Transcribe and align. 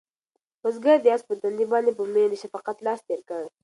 بزګر 0.61 0.97
د 1.01 1.07
آس 1.15 1.21
په 1.27 1.33
تندي 1.41 1.65
باندې 1.71 1.91
په 1.97 2.03
مینه 2.13 2.27
د 2.31 2.35
شفقت 2.43 2.77
لاس 2.85 2.99
تېر 3.07 3.21
کړ. 3.29 3.43